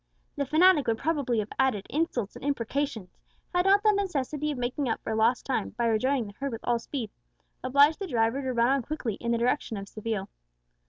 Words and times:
The 0.35 0.47
fanatic 0.47 0.87
would 0.87 0.97
probably 0.97 1.37
have 1.37 1.51
added 1.59 1.85
insults 1.87 2.35
and 2.35 2.43
imprecations, 2.43 3.13
had 3.53 3.65
not 3.67 3.83
the 3.83 3.91
necessity 3.91 4.49
of 4.49 4.57
making 4.57 4.89
up 4.89 4.99
for 5.03 5.13
lost 5.13 5.45
time, 5.45 5.75
by 5.77 5.85
rejoining 5.85 6.25
the 6.25 6.33
herd 6.39 6.53
with 6.53 6.63
all 6.63 6.79
speed, 6.79 7.11
obliged 7.63 7.99
the 7.99 8.07
driver 8.07 8.41
to 8.41 8.51
run 8.51 8.69
on 8.69 8.81
quickly 8.81 9.13
in 9.13 9.29
the 9.31 9.37
direction 9.37 9.77
of 9.77 9.87
Seville. 9.87 10.27